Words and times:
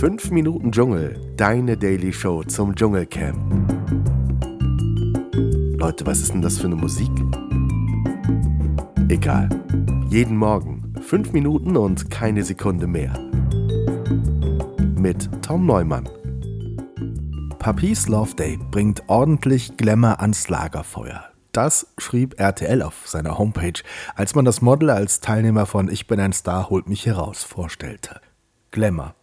5 0.00 0.30
Minuten 0.30 0.72
Dschungel, 0.72 1.20
deine 1.36 1.76
Daily 1.76 2.10
Show 2.10 2.42
zum 2.44 2.74
Dschungelcamp. 2.74 3.36
Leute, 5.78 6.06
was 6.06 6.20
ist 6.20 6.32
denn 6.32 6.40
das 6.40 6.56
für 6.56 6.68
eine 6.68 6.76
Musik? 6.76 7.10
Egal. 9.10 9.50
Jeden 10.08 10.38
Morgen 10.38 10.94
5 11.02 11.32
Minuten 11.34 11.76
und 11.76 12.10
keine 12.10 12.44
Sekunde 12.44 12.86
mehr. 12.86 13.12
Mit 14.96 15.28
Tom 15.42 15.66
Neumann. 15.66 16.08
Papis 17.58 18.08
Love 18.08 18.34
Day 18.34 18.58
bringt 18.70 19.02
ordentlich 19.06 19.76
Glamour 19.76 20.20
ans 20.20 20.48
Lagerfeuer. 20.48 21.24
Das 21.52 21.88
schrieb 21.98 22.40
RTL 22.40 22.80
auf 22.80 23.06
seiner 23.06 23.36
Homepage, 23.36 23.82
als 24.14 24.34
man 24.34 24.46
das 24.46 24.62
Model 24.62 24.88
als 24.88 25.20
Teilnehmer 25.20 25.66
von 25.66 25.90
Ich 25.90 26.06
bin 26.06 26.20
ein 26.20 26.32
Star, 26.32 26.70
holt 26.70 26.88
mich 26.88 27.04
heraus 27.04 27.42
vorstellte. 27.42 28.22
Glamour. 28.70 29.14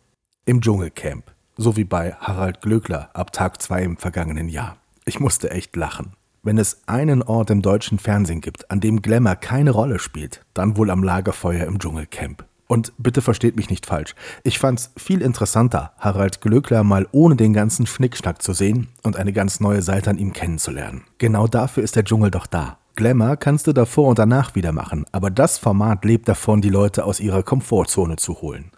Im 0.48 0.62
Dschungelcamp. 0.62 1.26
So 1.58 1.76
wie 1.76 1.84
bei 1.84 2.14
Harald 2.14 2.62
Glöckler 2.62 3.10
ab 3.14 3.34
Tag 3.34 3.62
2 3.62 3.84
im 3.84 3.98
vergangenen 3.98 4.48
Jahr. 4.48 4.78
Ich 5.04 5.20
musste 5.20 5.52
echt 5.52 5.76
lachen. 5.76 6.14
Wenn 6.42 6.58
es 6.58 6.84
einen 6.86 7.22
Ort 7.22 7.50
im 7.50 7.62
deutschen 7.62 8.00
Fernsehen 8.00 8.40
gibt, 8.40 8.72
an 8.72 8.80
dem 8.80 9.02
Glamour 9.02 9.36
keine 9.36 9.72
Rolle 9.72 10.00
spielt, 10.00 10.46
dann 10.54 10.78
wohl 10.78 10.90
am 10.90 11.04
Lagerfeuer 11.04 11.66
im 11.66 11.80
Dschungelcamp. 11.80 12.46
Und 12.68 12.94
bitte 12.98 13.22
versteht 13.22 13.58
mich 13.58 13.70
nicht 13.70 13.88
falsch. 13.88 14.16
Ich 14.44 14.58
fand's 14.58 14.94
viel 14.96 15.22
interessanter, 15.22 15.92
Harald 15.98 16.40
Glöckler 16.40 16.86
mal 16.86 17.10
ohne 17.12 17.36
den 17.36 17.52
ganzen 17.52 17.86
Schnickschnack 17.86 18.42
zu 18.42 18.54
sehen 18.54 18.88
und 19.04 19.18
eine 19.18 19.34
ganz 19.34 19.60
neue 19.60 19.82
Seite 19.82 20.12
an 20.12 20.18
ihm 20.18 20.32
kennenzulernen. 20.32 21.04
Genau 21.18 21.48
dafür 21.48 21.84
ist 21.84 21.98
der 21.98 22.06
Dschungel 22.06 22.32
doch 22.32 22.48
da. 22.48 22.78
Glamour 22.98 23.38
kannst 23.38 23.68
du 23.68 23.74
davor 23.74 24.08
und 24.08 24.18
danach 24.18 24.56
wieder 24.56 24.72
machen, 24.72 25.06
aber 25.12 25.30
das 25.30 25.60
Format 25.60 26.04
lebt 26.04 26.28
davon, 26.28 26.62
die 26.62 26.70
Leute 26.70 27.06
aus 27.06 27.20
ihrer 27.20 27.44
Komfortzone 27.44 28.16
zu 28.16 28.42
holen. 28.42 28.72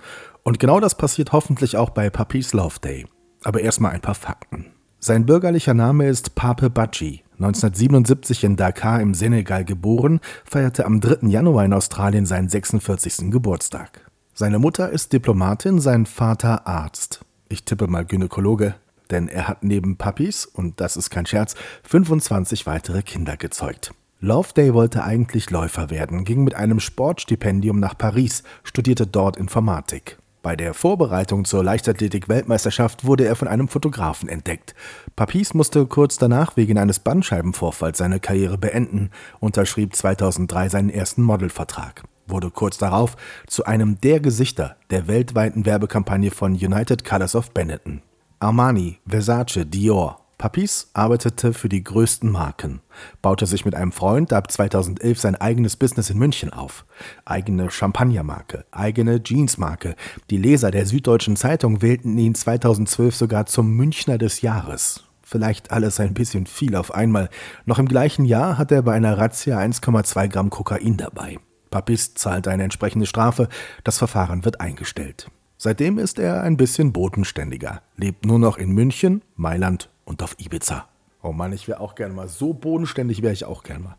Und 0.44 0.60
genau 0.60 0.82
das 0.82 0.96
passiert 0.96 1.32
hoffentlich 1.32 1.78
auch 1.78 1.90
bei 1.90 2.10
Papis 2.10 2.52
Love 2.52 2.82
Day. 2.84 3.08
Aber 3.46 3.62
erstmal 3.62 3.94
ein 3.94 4.02
paar 4.02 4.16
Fakten. 4.16 4.66
Sein 5.00 5.26
bürgerlicher 5.26 5.74
Name 5.74 6.10
ist 6.10 6.36
Pape 6.36 6.70
Badji. 6.70 7.24
1977 7.36 8.44
in 8.44 8.58
Dakar 8.58 9.00
im 9.00 9.14
Senegal 9.14 9.64
geboren, 9.64 10.20
feierte 10.44 10.86
am 10.86 11.00
3. 11.00 11.30
Januar 11.30 11.64
in 11.64 11.72
Australien 11.72 12.26
seinen 12.26 12.50
46. 12.50 13.32
Geburtstag. 13.32 14.06
Seine 14.34 14.60
Mutter 14.60 14.90
ist 14.90 15.14
Diplomatin, 15.14 15.80
sein 15.80 16.06
Vater 16.06 16.68
Arzt. 16.68 17.22
Ich 17.48 17.64
tippe 17.64 17.88
mal 17.88 18.04
Gynäkologe, 18.04 18.76
denn 19.12 19.30
er 19.30 19.48
hat 19.48 19.64
neben 19.64 19.96
Puppies, 19.96 20.46
und 20.46 20.82
das 20.82 20.98
ist 20.98 21.10
kein 21.10 21.26
Scherz, 21.26 21.56
25 21.84 22.68
weitere 22.68 23.02
Kinder 23.02 23.38
gezeugt. 23.38 23.94
Loveday 24.22 24.74
wollte 24.74 25.06
eigentlich 25.06 25.50
Läufer 25.50 25.90
werden, 25.90 26.26
ging 26.26 26.44
mit 26.44 26.54
einem 26.54 26.82
Sportstipendium 26.82 27.80
nach 27.80 27.98
Paris, 27.98 28.44
studierte 28.66 29.08
dort 29.08 29.38
Informatik. 29.38 30.18
Bei 30.42 30.58
der 30.58 30.74
Vorbereitung 30.74 31.46
zur 31.46 31.64
Leichtathletik-Weltmeisterschaft 31.64 33.06
wurde 33.06 33.24
er 33.26 33.38
von 33.38 33.48
einem 33.48 33.70
Fotografen 33.70 34.28
entdeckt. 34.28 34.76
Papis 35.16 35.54
musste 35.54 35.86
kurz 35.86 36.18
danach 36.18 36.58
wegen 36.58 36.78
eines 36.78 37.00
Bandscheibenvorfalls 37.00 37.98
seine 37.98 38.20
Karriere 38.20 38.58
beenden, 38.58 39.10
unterschrieb 39.40 39.96
2003 39.96 40.68
seinen 40.68 40.90
ersten 40.90 41.22
Modelvertrag, 41.24 42.04
wurde 42.28 42.52
kurz 42.52 42.78
darauf 42.78 43.16
zu 43.48 43.64
einem 43.64 44.02
der 44.02 44.20
Gesichter 44.20 44.76
der 44.90 45.08
weltweiten 45.08 45.66
Werbekampagne 45.66 46.32
von 46.32 46.52
United 46.52 47.06
Colors 47.06 47.36
of 47.36 47.52
Benetton. 47.52 48.02
Armani, 48.40 49.00
Versace, 49.08 49.66
Dior, 49.66 50.19
Papis 50.40 50.90
arbeitete 50.94 51.52
für 51.52 51.68
die 51.68 51.84
größten 51.84 52.32
Marken, 52.32 52.80
baute 53.22 53.46
sich 53.46 53.66
mit 53.66 53.76
einem 53.76 53.92
Freund 53.92 54.32
ab 54.32 54.50
2011 54.50 55.20
sein 55.20 55.36
eigenes 55.36 55.76
Business 55.76 56.10
in 56.10 56.18
München 56.18 56.54
auf. 56.54 56.86
Eigene 57.26 57.70
Champagnermarke, 57.70 58.64
eigene 58.72 59.22
Jeansmarke. 59.22 59.96
Die 60.30 60.38
Leser 60.38 60.72
der 60.72 60.86
Süddeutschen 60.86 61.36
Zeitung 61.36 61.82
wählten 61.82 62.18
ihn 62.18 62.36
2012 62.36 63.16
sogar 63.18 63.48
zum 63.48 63.76
Münchner 63.76 64.18
des 64.18 64.40
Jahres. 64.40 65.04
Vielleicht 65.24 65.72
alles 65.72 66.00
ein 66.00 66.14
bisschen 66.14 66.46
viel 66.46 66.78
auf 66.78 66.94
einmal. 66.94 67.30
Noch 67.66 67.78
im 67.78 67.90
gleichen 67.90 68.24
Jahr 68.24 68.58
hat 68.58 68.72
er 68.72 68.82
bei 68.82 68.94
einer 68.94 69.18
Razzia 69.18 69.60
1,2 69.60 70.30
Gramm 70.30 70.50
Kokain 70.50 70.96
dabei. 70.96 71.38
Papis 71.70 72.14
zahlt 72.14 72.48
eine 72.48 72.64
entsprechende 72.64 73.08
Strafe, 73.08 73.50
das 73.84 73.98
Verfahren 73.98 74.46
wird 74.46 74.62
eingestellt. 74.62 75.30
Seitdem 75.58 75.98
ist 75.98 76.18
er 76.18 76.44
ein 76.44 76.56
bisschen 76.56 76.94
bodenständiger, 76.94 77.82
lebt 77.98 78.26
nur 78.26 78.40
noch 78.40 78.58
in 78.58 78.72
München, 78.72 79.22
Mailand 79.36 79.90
und 80.10 80.22
auf 80.24 80.36
Ibiza. 80.40 80.86
Oh 81.22 81.34
Mann, 81.34 81.52
ich 81.52 81.68
wäre 81.68 81.82
auch 81.82 81.96
gerne 81.96 82.14
mal. 82.14 82.28
So 82.28 82.54
bodenständig 82.54 83.22
wäre 83.22 83.34
ich 83.34 83.46
auch 83.46 83.64
gerne 83.64 83.84
mal. 83.84 83.96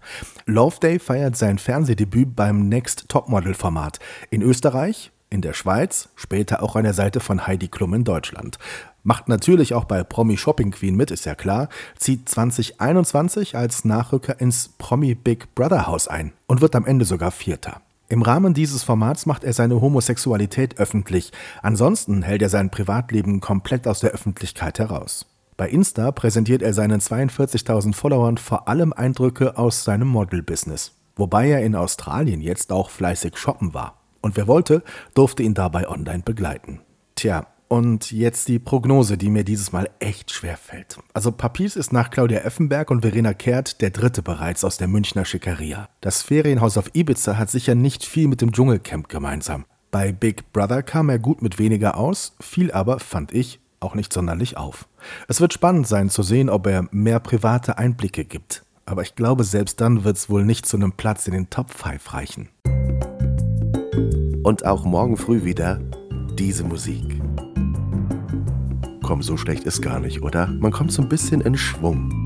Love 0.46 0.76
Day 0.80 0.98
feiert 0.98 1.36
sein 1.36 1.58
Fernsehdebüt 1.58 2.34
beim 2.34 2.68
Next 2.68 3.08
Topmodel 3.08 3.54
Format. 3.54 3.98
In 4.30 4.40
Österreich, 4.42 5.12
in 5.28 5.42
der 5.42 5.52
Schweiz, 5.52 6.08
später 6.16 6.62
auch 6.62 6.76
an 6.76 6.84
der 6.84 6.94
Seite 6.94 7.20
von 7.20 7.46
Heidi 7.46 7.68
Klum 7.68 7.94
in 7.94 8.04
Deutschland. 8.04 8.58
Macht 9.02 9.28
natürlich 9.28 9.74
auch 9.74 9.84
bei 9.84 10.02
Promi 10.02 10.36
Shopping 10.36 10.72
Queen 10.72 10.96
mit, 10.96 11.10
ist 11.10 11.26
ja 11.26 11.34
klar. 11.34 11.68
Zieht 11.96 12.28
2021 12.28 13.56
als 13.56 13.84
Nachrücker 13.84 14.40
ins 14.40 14.70
Promi 14.78 15.14
Big 15.14 15.54
Brother 15.54 15.86
Haus 15.86 16.08
ein 16.08 16.32
und 16.46 16.60
wird 16.60 16.74
am 16.74 16.86
Ende 16.86 17.04
sogar 17.04 17.30
Vierter. 17.30 17.80
Im 18.08 18.22
Rahmen 18.22 18.54
dieses 18.54 18.82
Formats 18.82 19.24
macht 19.24 19.44
er 19.44 19.52
seine 19.52 19.80
Homosexualität 19.80 20.78
öffentlich. 20.78 21.32
Ansonsten 21.62 22.22
hält 22.22 22.42
er 22.42 22.48
sein 22.48 22.70
Privatleben 22.70 23.40
komplett 23.40 23.86
aus 23.86 24.00
der 24.00 24.10
Öffentlichkeit 24.10 24.80
heraus. 24.80 25.26
Bei 25.60 25.68
Insta 25.68 26.10
präsentiert 26.10 26.62
er 26.62 26.72
seinen 26.72 27.02
42.000 27.02 27.92
Followern 27.92 28.38
vor 28.38 28.66
allem 28.66 28.94
Eindrücke 28.94 29.58
aus 29.58 29.84
seinem 29.84 30.08
Model-Business. 30.08 30.92
Wobei 31.16 31.50
er 31.50 31.60
in 31.62 31.74
Australien 31.74 32.40
jetzt 32.40 32.72
auch 32.72 32.88
fleißig 32.88 33.36
shoppen 33.36 33.74
war. 33.74 34.00
Und 34.22 34.38
wer 34.38 34.46
wollte, 34.46 34.82
durfte 35.12 35.42
ihn 35.42 35.52
dabei 35.52 35.86
online 35.86 36.22
begleiten. 36.24 36.80
Tja, 37.14 37.46
und 37.68 38.10
jetzt 38.10 38.48
die 38.48 38.58
Prognose, 38.58 39.18
die 39.18 39.28
mir 39.28 39.44
dieses 39.44 39.70
Mal 39.70 39.90
echt 39.98 40.30
schwer 40.30 40.56
fällt. 40.56 40.98
Also 41.12 41.30
Papis 41.30 41.76
ist 41.76 41.92
nach 41.92 42.08
Claudia 42.08 42.38
Effenberg 42.38 42.90
und 42.90 43.02
Verena 43.02 43.34
Kehrt 43.34 43.82
der 43.82 43.90
dritte 43.90 44.22
bereits 44.22 44.64
aus 44.64 44.78
der 44.78 44.88
Münchner 44.88 45.26
Schickeria. 45.26 45.90
Das 46.00 46.22
Ferienhaus 46.22 46.78
auf 46.78 46.94
Ibiza 46.94 47.36
hat 47.36 47.50
sicher 47.50 47.74
nicht 47.74 48.06
viel 48.06 48.28
mit 48.28 48.40
dem 48.40 48.52
Dschungelcamp 48.52 49.10
gemeinsam. 49.10 49.66
Bei 49.90 50.10
Big 50.10 50.54
Brother 50.54 50.82
kam 50.82 51.10
er 51.10 51.18
gut 51.18 51.42
mit 51.42 51.58
weniger 51.58 51.98
aus, 51.98 52.34
viel 52.40 52.72
aber, 52.72 52.98
fand 52.98 53.34
ich, 53.34 53.60
auch 53.80 53.94
nicht 53.94 54.12
sonderlich 54.12 54.56
auf. 54.56 54.86
Es 55.26 55.40
wird 55.40 55.54
spannend 55.54 55.86
sein 55.86 56.10
zu 56.10 56.22
sehen, 56.22 56.50
ob 56.50 56.66
er 56.66 56.86
mehr 56.90 57.18
private 57.18 57.78
Einblicke 57.78 58.24
gibt. 58.24 58.64
Aber 58.84 59.02
ich 59.02 59.14
glaube, 59.14 59.44
selbst 59.44 59.80
dann 59.80 60.04
wird 60.04 60.16
es 60.16 60.28
wohl 60.28 60.44
nicht 60.44 60.66
zu 60.66 60.76
einem 60.76 60.92
Platz 60.92 61.26
in 61.26 61.32
den 61.32 61.48
Top 61.48 61.70
5 61.70 62.12
reichen. 62.12 62.48
Und 64.42 64.66
auch 64.66 64.84
morgen 64.84 65.16
früh 65.16 65.44
wieder 65.44 65.80
diese 66.38 66.64
Musik. 66.64 67.20
Komm, 69.02 69.22
so 69.22 69.36
schlecht 69.36 69.64
ist 69.64 69.80
gar 69.80 70.00
nicht, 70.00 70.22
oder? 70.22 70.46
Man 70.46 70.72
kommt 70.72 70.92
so 70.92 71.02
ein 71.02 71.08
bisschen 71.08 71.40
in 71.40 71.56
Schwung. 71.56 72.16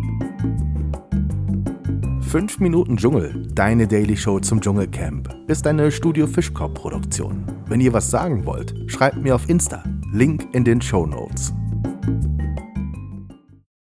5 2.23 2.59
Minuten 2.59 2.97
Dschungel, 2.97 3.47
deine 3.55 3.87
Daily 3.87 4.17
Show 4.17 4.41
zum 4.41 4.61
Dschungelcamp, 4.61 5.33
ist 5.47 5.67
eine 5.67 5.93
Studio 5.93 6.27
Fischkorb 6.27 6.75
Produktion. 6.75 7.45
Wenn 7.67 7.81
ihr 7.81 7.93
was 7.93 8.11
sagen 8.11 8.45
wollt, 8.45 8.75
schreibt 8.91 9.19
mir 9.19 9.35
auf 9.37 9.49
Insta 9.49 9.85
Link 10.15 10.47
in 10.53 10.63
den 10.63 10.81
Show 10.81 11.07
Notes. 11.07 11.53